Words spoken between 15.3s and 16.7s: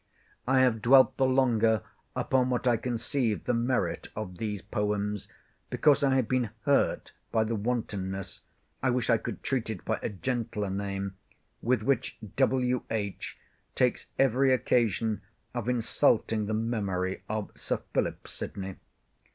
of insulting the